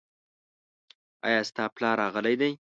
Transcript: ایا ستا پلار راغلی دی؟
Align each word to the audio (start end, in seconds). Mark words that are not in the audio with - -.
ایا 1.27 1.41
ستا 1.49 1.63
پلار 1.75 1.95
راغلی 2.01 2.35
دی؟ 2.41 2.51